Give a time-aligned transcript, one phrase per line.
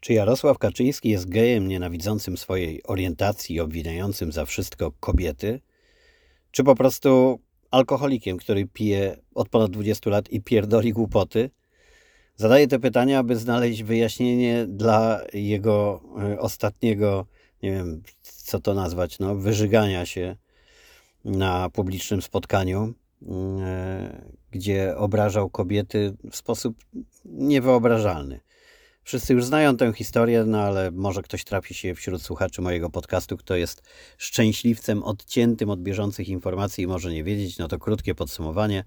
[0.00, 5.60] Czy Jarosław Kaczyński jest gejem nienawidzącym swojej orientacji i obwiniającym za wszystko kobiety?
[6.50, 7.40] Czy po prostu
[7.70, 11.50] alkoholikiem, który pije od ponad 20 lat i pierdoli głupoty?
[12.36, 17.26] Zadaję te pytania, aby znaleźć wyjaśnienie dla jego e, ostatniego,
[17.62, 20.36] nie wiem co to nazwać, no, wyżygania się
[21.24, 22.94] na publicznym spotkaniu,
[23.28, 26.76] e, gdzie obrażał kobiety w sposób
[27.24, 28.40] niewyobrażalny.
[29.08, 33.36] Wszyscy już znają tę historię, no ale może ktoś trafi się wśród słuchaczy mojego podcastu,
[33.36, 33.82] kto jest
[34.18, 37.58] szczęśliwcem odciętym od bieżących informacji i może nie wiedzieć.
[37.58, 38.84] No to krótkie podsumowanie.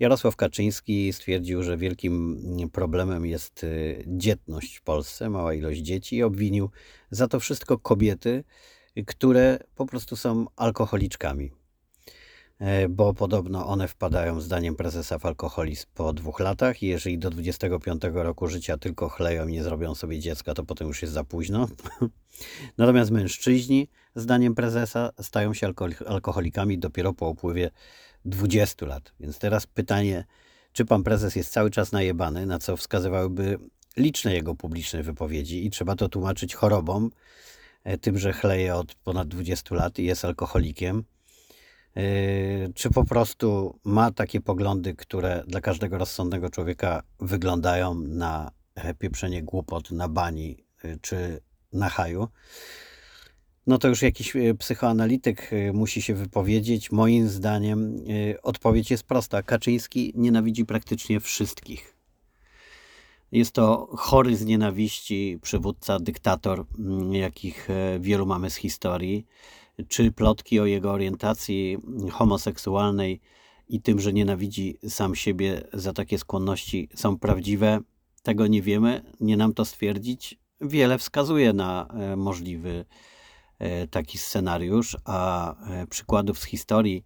[0.00, 6.22] Jarosław Kaczyński stwierdził, że wielkim problemem jest y, dzietność w Polsce, mała ilość dzieci i
[6.22, 6.70] obwinił
[7.10, 8.44] za to wszystko kobiety,
[9.06, 11.61] które po prostu są alkoholiczkami.
[12.62, 17.30] E, bo podobno one wpadają, zdaniem prezesa, w alkoholizm po dwóch latach i jeżeli do
[17.30, 21.24] 25 roku życia tylko chleją i nie zrobią sobie dziecka, to potem już jest za
[21.24, 21.68] późno.
[22.78, 25.72] Natomiast mężczyźni, zdaniem prezesa, stają się
[26.06, 27.70] alkoholikami dopiero po upływie
[28.24, 29.12] 20 lat.
[29.20, 30.24] Więc teraz pytanie,
[30.72, 33.58] czy pan prezes jest cały czas najebany, na co wskazywałyby
[33.96, 37.10] liczne jego publiczne wypowiedzi i trzeba to tłumaczyć chorobą,
[37.84, 41.04] e, tym, że chleje od ponad 20 lat i jest alkoholikiem
[42.74, 48.50] czy po prostu ma takie poglądy, które dla każdego rozsądnego człowieka wyglądają na
[48.98, 51.40] pieprzenie głupot na bani yy, czy
[51.72, 52.28] na haju.
[53.66, 56.92] No to już jakiś yy, psychoanalityk musi się wypowiedzieć.
[56.92, 58.04] Moim zdaniem
[58.42, 59.42] odpowiedź jest prosta.
[59.42, 61.96] Kaczyński nienawidzi praktycznie wszystkich.
[63.32, 67.68] Jest to chory z nienawiści przywódca, dyktator, mm, jakich
[68.00, 69.26] wielu mamy z historii
[69.88, 71.78] czy plotki o jego orientacji
[72.10, 73.20] homoseksualnej
[73.68, 77.80] i tym, że nienawidzi sam siebie za takie skłonności są prawdziwe,
[78.22, 80.38] tego nie wiemy, nie nam to stwierdzić.
[80.60, 82.84] Wiele wskazuje na e, możliwy
[83.58, 87.04] e, taki scenariusz, a e, przykładów z historii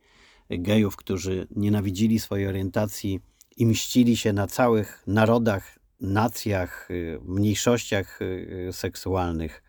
[0.50, 3.20] gejów, którzy nienawidzili swojej orientacji
[3.56, 6.88] i mścili się na całych narodach, nacjach,
[7.22, 8.20] mniejszościach
[8.72, 9.62] seksualnych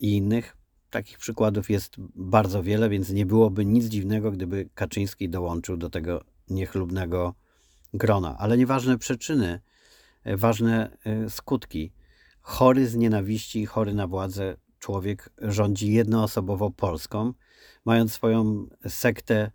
[0.00, 0.56] i innych,
[0.94, 6.24] Takich przykładów jest bardzo wiele, więc nie byłoby nic dziwnego, gdyby Kaczyński dołączył do tego
[6.50, 7.34] niechlubnego
[7.94, 8.36] grona.
[8.38, 9.60] Ale nieważne przyczyny,
[10.24, 11.92] e, ważne e, skutki.
[12.40, 17.32] Chory z nienawiści, chory na władzę człowiek rządzi jednoosobowo Polską,
[17.84, 19.50] mając swoją sektę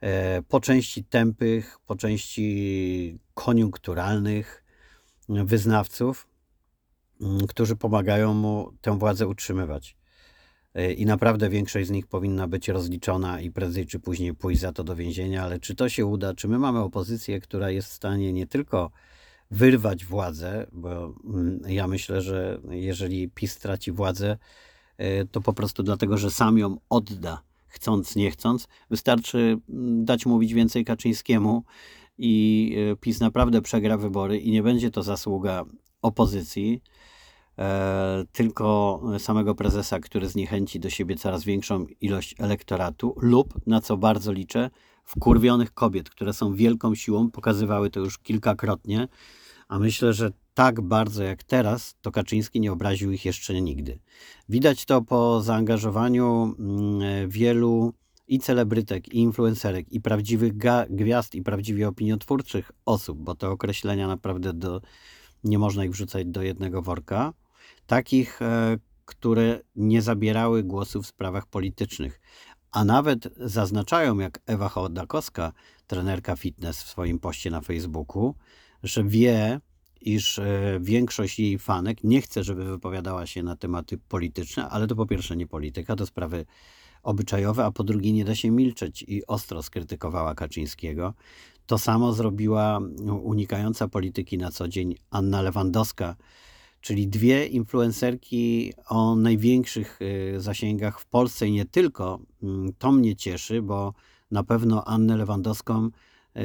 [0.00, 4.64] e, po części tępych, po części koniunkturalnych
[5.28, 6.28] wyznawców,
[7.48, 9.96] którzy pomagają mu tę władzę utrzymywać
[10.96, 14.84] i naprawdę większość z nich powinna być rozliczona i prędzej czy później pójść za to
[14.84, 16.34] do więzienia, ale czy to się uda?
[16.34, 18.90] Czy my mamy opozycję, która jest w stanie nie tylko
[19.50, 24.38] wyrwać władzę, bo mm, ja myślę, że jeżeli PiS straci władzę,
[24.98, 28.68] e, to po prostu dlatego, że sam ją odda, chcąc, nie chcąc.
[28.90, 31.64] Wystarczy mm, dać mówić więcej Kaczyńskiemu
[32.18, 35.64] i e, PiS naprawdę przegra wybory i nie będzie to zasługa
[36.02, 37.15] opozycji, E,
[38.32, 44.32] tylko samego prezesa, który zniechęci do siebie coraz większą ilość elektoratu, lub, na co bardzo
[44.32, 44.70] liczę,
[45.04, 49.08] wkurwionych kobiet, które są wielką siłą, pokazywały to już kilkakrotnie,
[49.68, 53.98] a myślę, że tak bardzo jak teraz, to Kaczyński nie obraził ich jeszcze nigdy.
[54.48, 57.92] Widać to po zaangażowaniu mm, wielu
[58.28, 60.52] i celebrytek, i influencerek, i prawdziwych
[60.90, 64.80] gwiazd, i prawdziwie opiniotwórczych osób, bo te określenia naprawdę do,
[65.44, 67.32] nie można ich wrzucać do jednego worka
[67.86, 72.20] takich, e, które nie zabierały głosu w sprawach politycznych,
[72.72, 75.52] a nawet zaznaczają, jak Ewa Chodakowska,
[75.86, 78.34] trenerka fitness w swoim poście na Facebooku,
[78.82, 79.60] że wie,
[80.00, 84.96] iż e, większość jej fanek nie chce, żeby wypowiadała się na tematy polityczne, ale to
[84.96, 86.46] po pierwsze nie polityka, to sprawy
[87.02, 91.14] obyczajowe, a po drugie nie da się milczeć i ostro skrytykowała Kaczyńskiego.
[91.66, 92.80] To samo zrobiła
[93.22, 96.16] unikająca polityki na co dzień Anna Lewandowska,
[96.80, 102.20] czyli dwie influencerki o największych y, zasięgach w Polsce i nie tylko.
[102.42, 103.94] Mm, to mnie cieszy, bo
[104.30, 105.90] na pewno Annę Lewandowską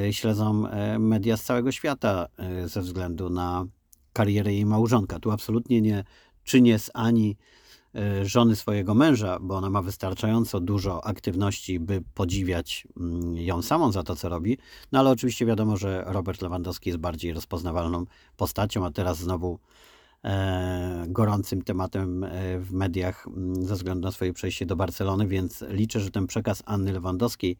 [0.07, 2.27] y, śledzą y, media z całego świata
[2.65, 3.65] ze względu na
[4.13, 5.19] karierę jej małżonka.
[5.19, 6.03] Tu absolutnie nie
[6.43, 7.37] czynię z Ani
[8.23, 14.03] żony swojego męża, bo ona ma wystarczająco dużo aktywności, by podziwiać mm, ją samą za
[14.03, 14.57] to, co robi.
[14.91, 18.05] No ale oczywiście wiadomo, że Robert Lewandowski jest bardziej rozpoznawalną
[18.37, 19.59] postacią, a teraz znowu
[21.07, 23.27] gorącym tematem e, w mediach
[23.59, 27.57] ze względu na swoje przejście do Barcelony, więc liczę, że ten przekaz Anny Lewandowskiej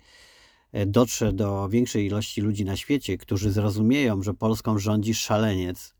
[0.72, 5.96] e, dotrze do większej ilości ludzi na świecie, którzy zrozumieją, że Polską rządzi szaleniec,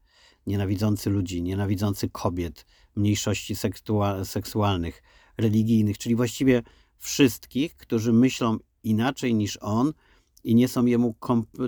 [0.48, 2.66] nienawidzący ludzi, nienawidzący kobiet,
[2.96, 3.56] mniejszości
[4.24, 5.04] seksualnych,
[5.38, 6.64] religijnych, czyli właściwie
[6.98, 9.94] wszystkich, którzy myślą inaczej niż on
[10.44, 11.16] i nie są jemu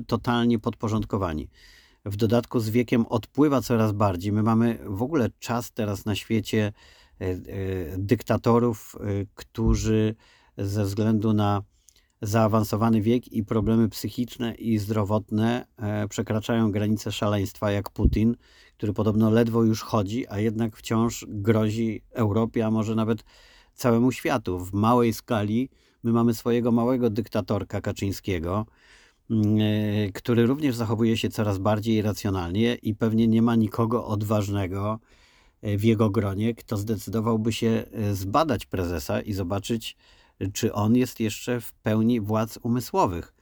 [0.08, 1.50] totalnie podporządkowani.
[2.06, 4.32] W dodatku z wiekiem odpływa coraz bardziej.
[4.32, 6.74] My mamy w ogóle czas teraz na świecie
[7.22, 7.38] e, e,
[7.98, 10.16] dyktatorów, e, którzy
[10.58, 11.64] ze względu na
[12.22, 15.66] zaawansowany wiek i problemy psychiczne i zdrowotne
[16.10, 18.36] przekraczają granice szaleństwa, jak Putin,
[18.78, 23.24] który podobno ledwo już chodzi, a jednak wciąż grozi Europie, a może nawet
[23.74, 24.60] całemu światu.
[24.60, 25.70] W małej skali
[26.04, 28.66] my mamy swojego małego dyktatorka Kaczyńskiego,
[30.14, 35.00] który również zachowuje się coraz bardziej racjonalnie i pewnie nie ma nikogo odważnego
[35.62, 39.98] e, w jego gronie, kto zdecydowałby się e, zbadać prezesa i zobaczyć,
[40.54, 43.34] czy on jest jeszcze w pełni władz umysłowych.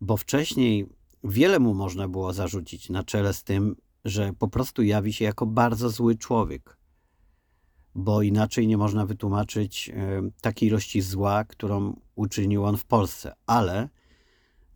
[0.00, 0.86] Bo wcześniej
[1.24, 5.46] wiele mu można było zarzucić na czele z tym, że po prostu jawi się jako
[5.46, 6.76] bardzo zły człowiek
[7.96, 13.32] bo inaczej nie można wytłumaczyć e, takiej ilości zła, którą uczynił on w Polsce.
[13.46, 13.88] Ale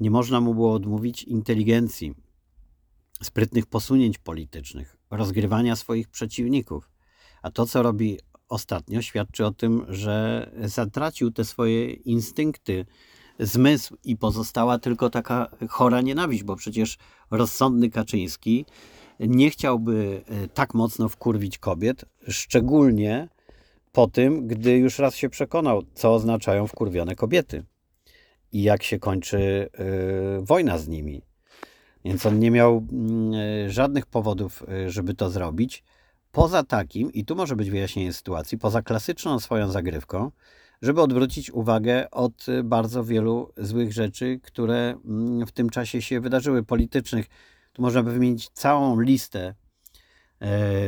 [0.00, 2.14] nie można mu było odmówić inteligencji,
[3.22, 6.90] sprytnych posunięć politycznych, rozgrywania swoich przeciwników.
[7.42, 8.18] A to, co robi
[8.48, 12.86] ostatnio, świadczy o tym, że zatracił te swoje instynkty,
[13.38, 16.98] zmysł i pozostała tylko taka chora nienawiść, bo przecież
[17.30, 18.64] rozsądny Kaczyński
[19.20, 23.28] nie chciałby e, tak mocno wkurwić kobiet, szczególnie
[23.92, 27.64] po tym, gdy już raz się przekonał, co oznaczają wkurwione kobiety
[28.52, 31.22] i jak się kończy y, wojna z nimi.
[32.04, 32.86] Więc on nie miał
[33.66, 35.84] y, żadnych powodów, y, żeby to zrobić.
[36.32, 40.30] Poza takim, i tu może być wyjaśnienie sytuacji, poza klasyczną swoją zagrywką,
[40.82, 46.62] żeby odwrócić uwagę od bardzo wielu złych rzeczy, które mm, w tym czasie się wydarzyły,
[46.62, 47.26] politycznych,
[47.72, 49.54] tu można by wymienić całą listę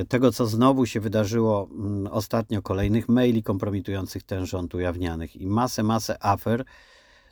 [0.08, 5.82] tego, co znowu się wydarzyło mm, ostatnio, kolejnych maili kompromitujących ten rząd ujawnianych i masę,
[5.82, 6.64] masę afer,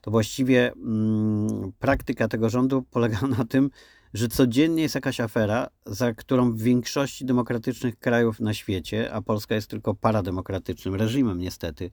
[0.01, 3.71] to właściwie mm, praktyka tego rządu polega na tym,
[4.15, 9.55] że codziennie jest jakaś afera, za którą w większości demokratycznych krajów na świecie, a Polska
[9.55, 11.91] jest tylko parademokratycznym reżimem niestety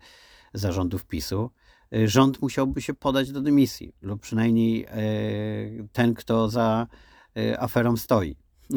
[0.54, 1.52] zarządów PiSu,
[1.94, 4.98] e, rząd musiałby się podać do dymisji, lub przynajmniej e,
[5.94, 6.88] ten, kto za
[7.38, 8.36] Y, aferą stoi.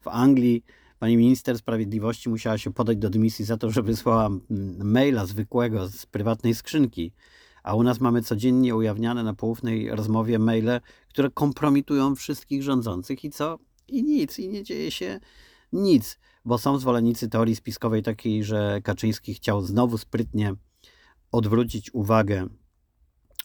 [0.00, 0.64] W Anglii
[0.98, 4.30] pani minister sprawiedliwości musiała się podać do dymisji za to, że wysłała
[4.78, 7.12] maila zwykłego z prywatnej skrzynki,
[7.68, 13.30] a u nas mamy codziennie ujawniane na poufnej rozmowie maile, które kompromitują wszystkich rządzących i
[13.30, 13.58] co?
[13.88, 15.20] I nic, i nie dzieje się
[15.72, 20.54] nic, bo są zwolennicy teorii spiskowej takiej, że Kaczyński chciał znowu sprytnie
[21.32, 22.46] odwrócić uwagę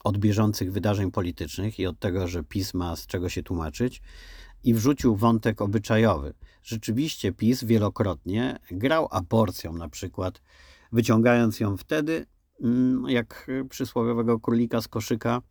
[0.03, 4.01] od bieżących wydarzeń politycznych i od tego, że PiS ma z czego się tłumaczyć,
[4.63, 6.33] i wrzucił wątek obyczajowy.
[6.63, 10.41] Rzeczywiście PiS wielokrotnie grał aborcją, na przykład
[10.91, 12.25] wyciągając ją wtedy,
[13.07, 15.41] jak przysłowiowego królika z koszyka,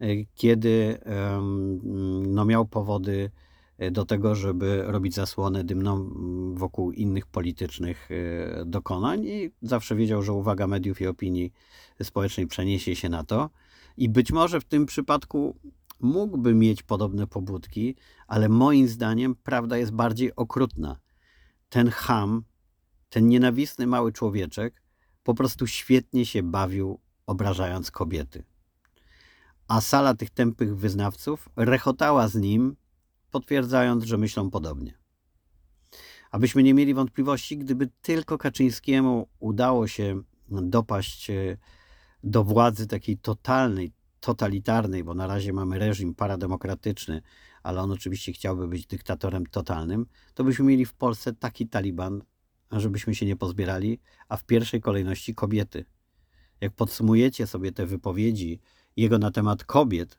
[0.00, 0.98] e, kiedy
[2.22, 3.30] no, miał powody
[3.78, 8.08] e, do tego, żeby robić zasłonę dymną mm, wokół innych politycznych
[8.66, 11.52] dokonań i zawsze wiedział, że uwaga mediów i opinii
[12.02, 13.50] społecznej przeniesie się na to.
[13.96, 15.56] I być może w tym przypadku
[16.00, 17.96] mógłby mieć podobne pobudki,
[18.26, 21.00] ale moim zdaniem prawda jest bardziej okrutna.
[21.68, 22.44] Ten ham,
[23.10, 24.82] ten nienawistny mały człowieczek
[25.22, 28.44] po prostu świetnie się bawił, obrażając kobiety.
[29.68, 32.76] A sala tych tępych wyznawców rechotała z nim,
[33.30, 34.98] potwierdzając, że myślą podobnie.
[36.30, 41.56] Abyśmy nie mieli wątpliwości, gdyby tylko Kaczyńskiemu udało się dopaść e,
[42.24, 47.22] do władzy takiej totalnej, totalitarnej, bo na razie mamy reżim parademokratyczny,
[47.62, 52.22] ale on oczywiście chciałby być dyktatorem totalnym, to byśmy mieli w Polsce taki taliban,
[52.72, 55.84] żebyśmy się nie pozbierali, a w pierwszej kolejności kobiety.
[56.60, 58.60] Jak podsumujecie sobie te wypowiedzi
[58.96, 60.18] jego na temat kobiet,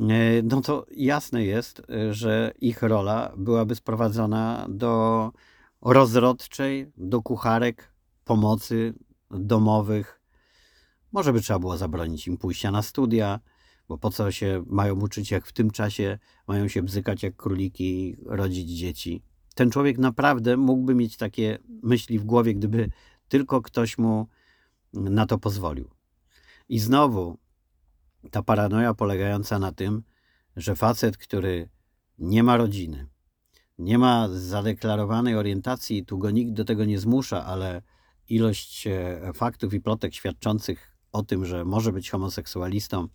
[0.00, 5.32] e, no to jasne jest, że ich rola byłaby sprowadzona do
[5.80, 7.92] rozrodczej, do kucharek,
[8.24, 8.94] pomocy
[9.30, 10.24] domowych,
[11.14, 13.40] może by trzeba było zabronić im pójścia na studia,
[13.88, 18.16] bo po co się mają uczyć, jak w tym czasie mają się bzykać jak króliki
[18.26, 19.22] rodzić dzieci.
[19.54, 22.90] Ten człowiek naprawdę mógłby mieć takie myśli w głowie, gdyby
[23.28, 24.28] tylko ktoś mu
[24.92, 25.90] na to pozwolił.
[26.68, 27.38] I znowu
[28.30, 30.02] ta paranoja polegająca na tym,
[30.56, 31.68] że facet, który
[32.18, 33.06] nie ma rodziny,
[33.78, 37.82] nie ma zadeklarowanej orientacji, tu go nikt do tego nie zmusza, ale
[38.28, 43.08] ilość e, faktów i plotek świadczących o tym, że może być homoseksualistą,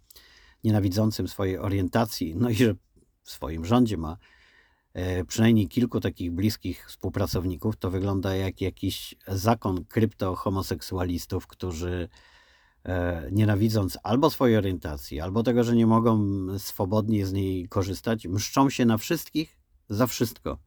[0.64, 2.76] nienawidzącym swojej orientacji, no i że
[3.24, 4.18] w swoim rządzie ma
[5.28, 12.10] przynajmniej kilku takich bliskich współpracowników, to wygląda jak jakiś zakon krypto-homoseksualistów, którzy
[12.84, 16.26] e, nienawidząc albo swojej orientacji, albo tego, że nie mogą
[16.60, 20.58] swobodnie z niej korzystać, mszczą się na wszystkich za wszystko.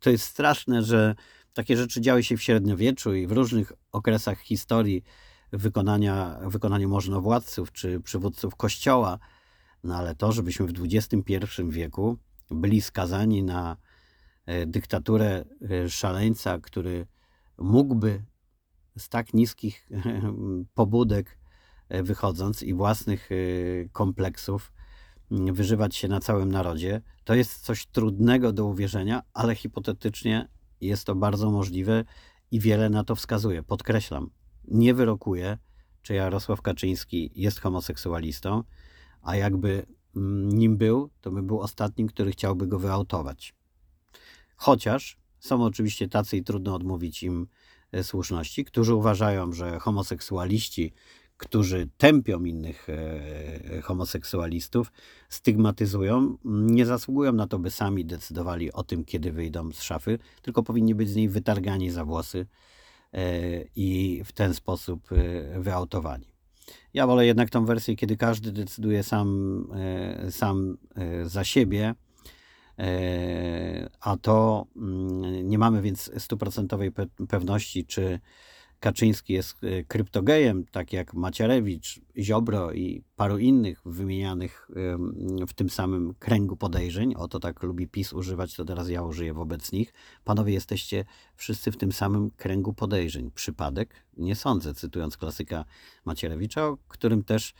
[0.00, 1.14] To jest straszne, że
[1.52, 5.02] takie rzeczy działy się w średniowieczu i w różnych okresach historii
[5.52, 9.18] wykonania, wykonania możnowładców czy przywódców kościoła.
[9.84, 12.18] No ale to, żebyśmy w XXI wieku
[12.50, 13.76] byli skazani na
[14.46, 17.06] e, dyktaturę e, szaleńca, który
[17.58, 18.24] mógłby
[18.98, 19.88] z tak niskich
[20.74, 21.38] pobudek
[21.88, 23.30] e, wychodząc i własnych
[23.92, 24.72] kompleksów
[25.30, 30.48] wyżywać się na całym narodzie, to jest coś trudnego do uwierzenia, ale hipotetycznie
[30.80, 32.04] jest to bardzo możliwe
[32.50, 33.62] i wiele na to wskazuje.
[33.62, 34.30] Podkreślam,
[34.68, 35.58] nie wyrokuje,
[36.02, 38.62] czy Jarosław Kaczyński jest homoseksualistą,
[39.22, 39.95] a jakby mm,
[40.48, 43.54] nim był, to by był ostatnim, który chciałby go wyautować.
[44.56, 47.46] Chociaż są oczywiście tacy i trudno odmówić im
[47.92, 50.92] e, słuszności, którzy uważają, że homoseksualiści,
[51.36, 54.92] którzy tępią innych e, homoseksualistów,
[55.28, 60.62] stygmatyzują, nie zasługują na to, by sami decydowali o tym, kiedy wyjdą z szafy, tylko
[60.62, 62.46] powinni być z niej wytargani za włosy
[63.12, 65.08] e, i w ten sposób
[65.58, 66.35] wyautowani.
[66.94, 71.94] Ja wolę jednak tą wersję, kiedy każdy decyduje sam, e, sam e, za siebie,
[72.78, 76.92] e, a to mm, nie mamy więc stuprocentowej
[77.28, 78.20] pewności, czy
[78.80, 84.68] Kaczyński jest e, kryptogejem, tak jak Macierewicz, Ziobro i paru innych wymienianych
[85.48, 87.14] w tym samym kręgu podejrzeń.
[87.14, 89.92] Oto tak lubi PiS używać, to teraz ja użyję wobec nich.
[90.24, 91.04] Panowie, jesteście
[91.36, 93.30] wszyscy w tym samym kręgu podejrzeń.
[93.30, 93.94] Przypadek?
[94.16, 95.64] Nie sądzę, cytując klasyka
[96.04, 97.54] Macierewicza, o którym też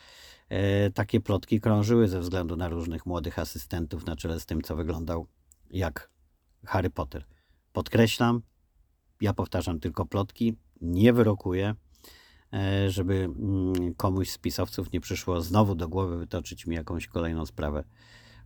[0.48, 4.76] e, takie plotki krążyły ze względu na różnych młodych asystentów na czele z tym, co
[4.76, 5.26] wyglądał
[5.70, 6.10] jak
[6.64, 7.26] Harry Potter.
[7.72, 8.42] Podkreślam,
[9.20, 11.74] ja powtarzam tylko plotki, nie wyrokuje,
[12.52, 17.46] e, żeby mm, komuś z pisowców nie przyszło znowu do głowy wytoczyć mi jakąś kolejną
[17.46, 17.84] sprawę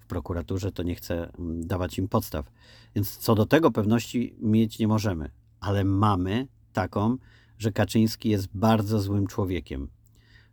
[0.00, 2.50] w prokuraturze, to nie chcę mm, dawać im podstaw.
[2.94, 7.16] Więc co do tego pewności mieć nie możemy, ale mamy taką,
[7.58, 9.88] że Kaczyński jest bardzo złym człowiekiem,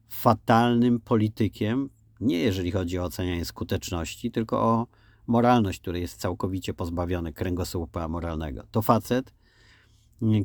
[0.09, 4.87] fatalnym politykiem, nie jeżeli chodzi o ocenianie skuteczności, tylko o
[5.27, 8.63] moralność, której jest całkowicie pozbawiony kręgosłupa moralnego.
[8.71, 9.33] To facet,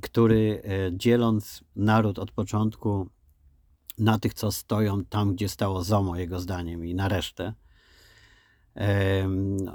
[0.02, 3.08] który e, dzieląc naród od początku
[3.98, 7.54] na tych, co stoją tam, gdzie stało ZOMO, jego zdaniem, i na resztę,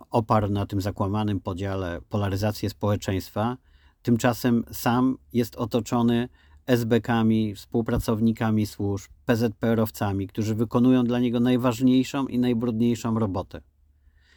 [0.10, 3.58] oparł na tym zakłamanym podziale polaryzację społeczeństwa,
[4.02, 6.30] tymczasem sam jest otoczony
[6.66, 13.62] SB-kami, współpracownikami służb, PZPR-owcami, którzy wykonują dla niego najważniejszą i najbrudniejszą robotę.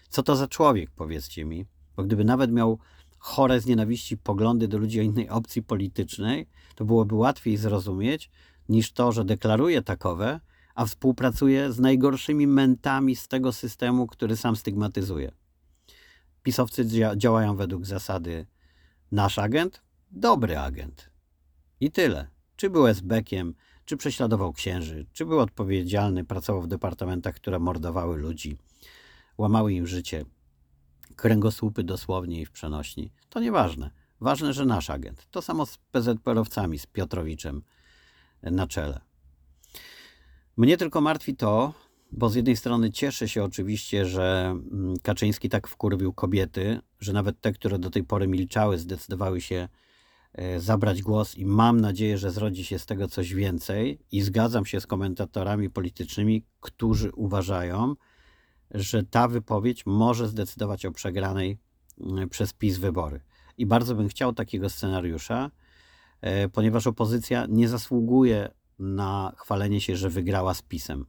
[0.08, 1.66] Co to za człowiek, powiedzcie mi?
[1.96, 2.78] Bo gdyby nawet miał
[3.20, 8.30] chore z nienawiści poglądy do ludzi o innej opcji politycznej, to byłoby łatwiej zrozumieć
[8.68, 10.40] niż to, że deklaruje takowe,
[10.74, 15.32] a współpracuje z najgorszymi mentami z tego systemu, który sam stygmatyzuje.
[16.42, 18.46] Pisowcy dzia działają według zasady
[19.12, 21.10] nasz agent, dobry agent.
[21.80, 22.26] I tyle.
[22.56, 28.58] Czy był SB-kiem, czy prześladował księży, czy był odpowiedzialny, pracował w departamentach, które mordowały ludzi,
[29.38, 30.24] łamały im życie,
[31.16, 33.12] kręgosłupy dosłownie i w przenośni.
[33.28, 33.90] To nieważne.
[34.20, 35.26] Ważne, że nasz agent.
[35.30, 37.62] To samo z PZPR-owcami, z Piotrowiczem
[38.42, 39.00] na czele.
[40.56, 41.74] Mnie tylko martwi to,
[42.12, 47.40] bo z jednej strony cieszę się oczywiście, że mm, Kaczyński tak wkurwił kobiety, że nawet
[47.40, 49.68] te, które do tej pory milczały, zdecydowały się
[50.32, 54.66] e, zabrać głos i mam nadzieję, że zrodzi się z tego coś więcej i zgadzam
[54.66, 57.94] się z komentatorami politycznymi, którzy uważają,
[58.70, 61.58] że ta wypowiedź może zdecydować o przegranej
[62.00, 63.20] mm, przez PiS wybory.
[63.58, 65.50] I bardzo bym chciał takiego scenariusza,
[66.20, 71.06] e, ponieważ opozycja nie zasługuje na chwalenie się, że wygrała z PiSem.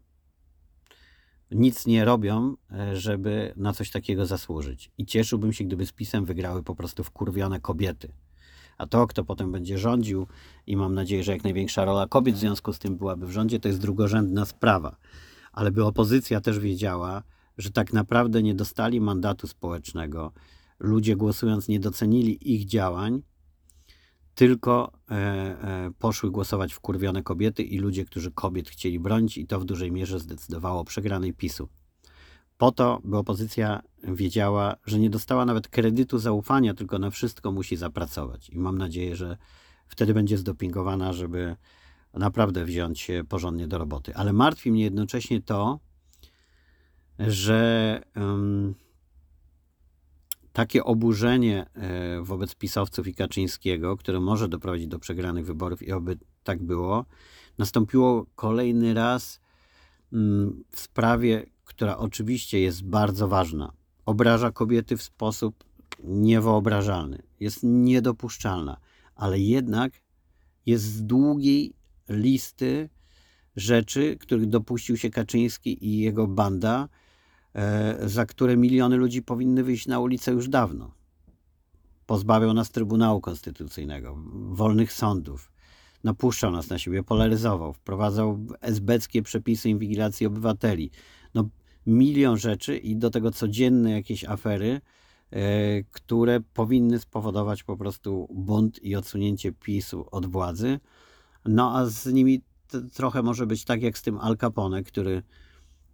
[1.52, 4.92] Nic nie robią, e, żeby na coś takiego zasłużyć.
[4.98, 8.14] I cieszyłbym się, gdyby z PiSem wygrały po prostu wkurwione kobiety.
[8.78, 10.28] A to, kto potem będzie rządził,
[10.68, 13.60] i mam nadzieję, że jak największa rola kobiet w związku z tym byłaby w rządzie,
[13.60, 14.96] to jest drugorzędna sprawa.
[15.52, 17.24] Ale by opozycja też wiedziała,
[17.58, 20.34] że tak naprawdę nie dostali mandatu społecznego.
[20.80, 23.22] Ludzie głosując nie docenili ich działań,
[24.36, 29.60] tylko e, e, poszły głosować wkurwione kobiety i ludzie, którzy kobiet chcieli bronić, i to
[29.60, 31.70] w dużej mierze zdecydowało o przegranej PiSu.
[32.58, 37.76] Po to, by opozycja wiedziała, że nie dostała nawet kredytu zaufania, tylko na wszystko musi
[37.76, 38.50] zapracować.
[38.50, 39.38] I mam nadzieję, że
[39.88, 41.56] wtedy będzie zdopingowana, żeby
[42.14, 44.16] naprawdę wziąć się porządnie do roboty.
[44.16, 45.80] Ale martwi mnie jednocześnie to,
[47.28, 48.76] że um,
[50.54, 56.18] takie oburzenie e, wobec pisowców i Kaczyńskiego, które może doprowadzić do przegranych wyborów i oby
[56.44, 57.06] tak było,
[57.58, 59.40] nastąpiło kolejny raz
[60.14, 63.72] mm, w sprawie, która oczywiście jest bardzo ważna.
[64.06, 65.64] Obraża kobiety w sposób
[66.04, 68.78] niewyobrażalny, jest niedopuszczalna,
[69.16, 69.94] ale jednak
[70.66, 71.74] jest z długiej
[72.10, 72.90] listy
[73.56, 76.90] rzeczy, których dopuścił się Kaczyński i jego banda,
[78.06, 80.92] za które miliony ludzi powinny wyjść na ulicę już dawno.
[82.06, 85.52] Pozbawiał nas Trybunału Konstytucyjnego, wolnych sądów,
[86.04, 90.92] napuszczał nas na siebie, polaryzował, wprowadzał esbeckie przepisy inwigilacji obywateli.
[91.34, 91.50] No,
[91.86, 94.82] milion rzeczy i do tego codzienne jakieś afery,
[95.32, 100.80] e, które powinny spowodować po prostu bunt i odsunięcie PiSu od władzy.
[101.46, 102.42] No a z nimi
[102.94, 105.24] trochę może być tak jak z tym Al Capone, który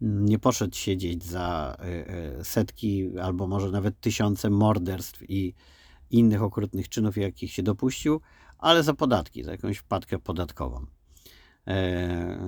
[0.01, 5.54] nie poszedł siedzieć za e, e, setki albo może nawet tysiące morderstw i
[6.12, 8.22] innych okrutnych czynów, jakich się dopuścił,
[8.58, 10.86] ale za podatki, za jakąś wpadkę podatkową.
[11.68, 12.39] E,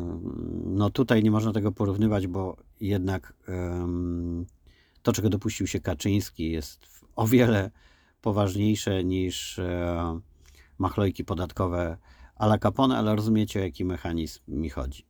[0.66, 3.34] no tutaj nie można tego porównywać, bo jednak
[5.02, 7.72] to, czego dopuścił się Kaczyński, jest o wiele
[8.22, 9.60] poważniejsze niż
[10.78, 11.98] machlojki podatkowe
[12.36, 15.09] ala Capone, ale rozumiecie, o jaki mechanizm mi chodzi.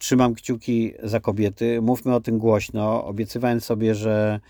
[0.00, 1.82] Trzymam kciuki za kobiety.
[1.82, 3.04] Mówmy o tym głośno.
[3.04, 4.40] Obiecywałem sobie, że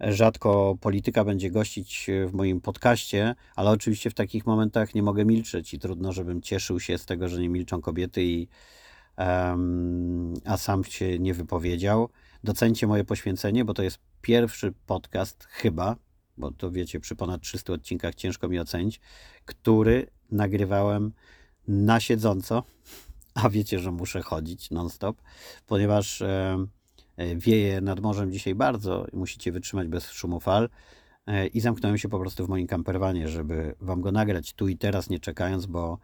[0.00, 5.74] rzadko polityka będzie gościć w moim podcaście, ale oczywiście w takich momentach nie mogę milczeć
[5.74, 8.48] i trudno, żebym cieszył się z tego, że nie milczą kobiety, i,
[9.18, 12.08] um, a sam się nie wypowiedział.
[12.44, 15.96] Docencie moje poświęcenie, bo to jest pierwszy podcast, chyba,
[16.36, 19.00] bo to wiecie, przy ponad 300 odcinkach ciężko mi ocenić,
[19.44, 21.12] który nagrywałem
[21.68, 22.62] na siedząco,
[23.42, 25.22] a wiecie, że muszę chodzić non-stop,
[25.66, 26.56] ponieważ e,
[27.16, 30.68] e, wieje nad morzem dzisiaj bardzo i musicie wytrzymać bez szumu fal.
[31.26, 34.76] E, I zamknąłem się po prostu w moim kamperwanie, żeby wam go nagrać tu i
[34.76, 35.98] teraz, nie czekając, bo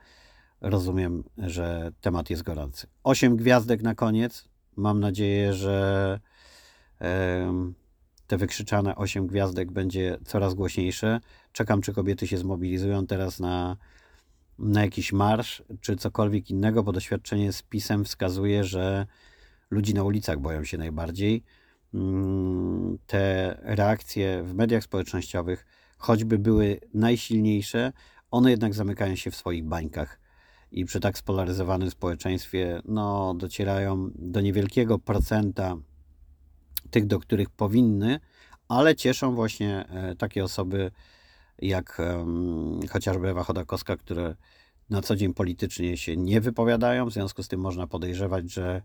[0.60, 2.86] rozumiem, że temat jest gorący.
[3.04, 4.48] Osiem gwiazdek na koniec.
[4.76, 6.20] Mam nadzieję, że
[8.26, 11.20] te wykrzyczane osiem gwiazdek będzie coraz głośniejsze.
[11.52, 13.76] Czekam, czy kobiety się zmobilizują teraz na
[14.60, 19.06] na jakiś marsz czy cokolwiek innego, bo doświadczenie z pisem wskazuje, że
[19.70, 21.44] ludzi na ulicach boją się najbardziej.
[21.94, 25.66] Mm, te reakcje w mediach społecznościowych,
[25.98, 27.92] choćby były najsilniejsze,
[28.30, 30.20] one jednak zamykają się w swoich bańkach
[30.72, 35.76] i przy tak spolaryzowanym społeczeństwie no, docierają do niewielkiego procenta
[36.90, 38.20] tych, do których powinny,
[38.68, 40.90] ale cieszą właśnie e, takie osoby,
[41.62, 44.34] jak um, chociażby Ewa Chodakowska, które
[44.90, 48.82] na co dzień politycznie się nie wypowiadają, w związku z tym można podejrzewać, że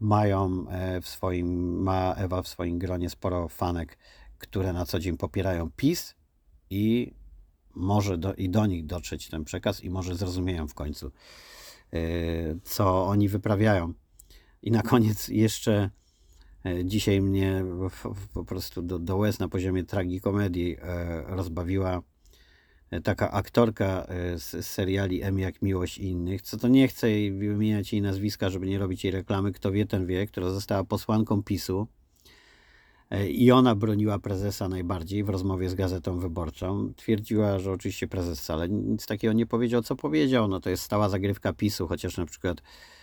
[0.00, 3.98] mają e, w swoim, ma Ewa w swoim gronie sporo fanek,
[4.38, 6.14] które na co dzień popierają PiS
[6.70, 7.14] i
[7.74, 11.06] może do, i do nich dotrzeć ten przekaz i może zrozumieją w końcu,
[11.92, 12.00] e,
[12.62, 13.92] co oni wyprawiają.
[14.62, 15.90] I na koniec jeszcze
[16.84, 17.64] dzisiaj mnie
[18.34, 20.76] po prostu do, do łez na poziomie tragikomedii
[21.26, 22.02] rozbawiła
[23.04, 27.06] taka aktorka e, z seriali M jak Miłość i innych, co to nie chcę
[27.38, 31.42] wymieniać jej nazwiska, żeby nie robić jej reklamy, kto wie, ten wie, która została posłanką
[31.42, 31.86] PiSu
[33.10, 36.92] e, i ona broniła prezesa najbardziej w rozmowie z Gazetą Wyborczą.
[36.96, 40.48] Twierdziła, że oczywiście prezes wcale nic takiego nie powiedział, co powiedział.
[40.48, 42.97] No to jest stała zagrywka PiSu, chociaż na przykład e,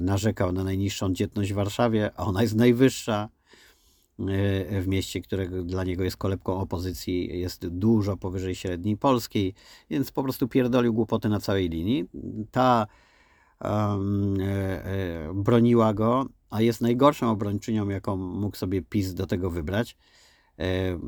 [0.00, 3.28] narzekał na najniższą dzietność w Warszawie, a ona jest najwyższa
[4.80, 9.54] w mieście, którego dla niego jest kolebką opozycji, jest dużo powyżej średniej polskiej,
[9.90, 12.04] więc po prostu pierdolił głupoty na całej linii.
[12.50, 12.86] Ta
[13.60, 19.96] um, e, broniła go, a jest najgorszą obrończynią, jaką mógł sobie PiS do tego wybrać.
[20.60, 20.98] E,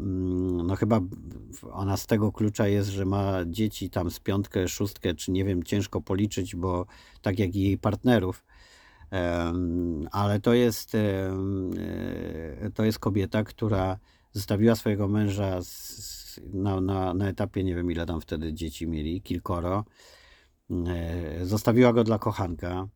[0.65, 1.01] no chyba
[1.73, 5.63] ona z tego klucza jest, że ma dzieci tam z piątkę, szóstkę, czy nie wiem,
[5.63, 6.87] ciężko policzyć, bo
[7.23, 8.45] tak jak i jej partnerów,
[10.13, 11.31] ale to jest, e,
[12.75, 13.99] to jest kobieta, która
[14.33, 15.61] zostawiła swojego męża
[16.53, 19.85] na, na, na etapie, nie wiem ile tam wtedy dzieci mieli, kilkoro.
[20.87, 22.89] E, zostawiła go dla kochanka,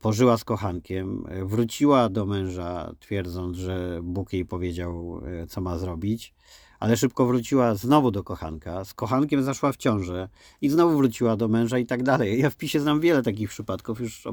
[0.00, 6.34] pożyła z kochankiem, wróciła do męża, twierdząc, że Bóg jej powiedział, e, co ma zrobić
[6.80, 10.28] ale szybko wróciła znowu do kochanka, z kochankiem zaszła w ciążę
[10.60, 12.40] i znowu wróciła do męża i tak dalej.
[12.40, 14.24] Ja w PiSie znam wiele takich przypadków, już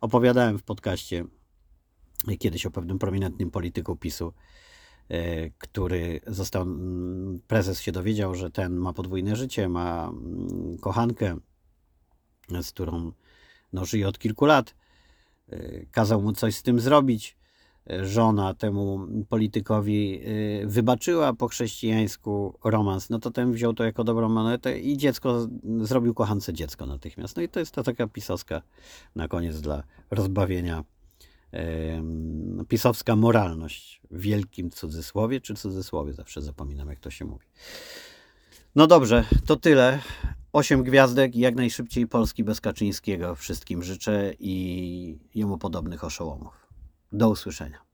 [0.00, 1.24] opowiadałem w podcaście
[2.38, 4.32] kiedyś o pewnym prominentnym polityku PiSu,
[5.08, 11.36] e, który został, mm, prezes się dowiedział, że ten ma podwójne życie, ma mm, kochankę,
[12.62, 13.12] z którą
[13.72, 14.74] no, żyje od kilku lat.
[15.50, 17.38] E, kazał mu coś z tym zrobić
[18.02, 20.20] żona temu politykowi
[20.62, 25.48] y, wybaczyła po chrześcijańsku romans, no to ten wziął to jako dobrą monetę i dziecko
[25.80, 27.36] zrobił kochance dziecko natychmiast.
[27.36, 28.62] No i to jest to taka pisowska
[29.14, 30.84] na koniec dla rozbawienia
[32.68, 37.46] pisowska moralność w wielkim cudzysłowie, czy cudzysłowie, zawsze zapominam jak to się mówi.
[38.74, 39.98] No dobrze, to tyle.
[40.52, 43.34] Osiem gwiazdek i jak najszybciej Polski bez Kaczyńskiego.
[43.34, 46.66] Wszystkim życzę i jemu podobnych oszołomów.
[47.12, 47.87] Do usłyszenia.